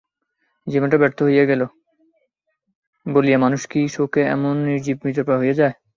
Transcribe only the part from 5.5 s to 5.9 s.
যায়?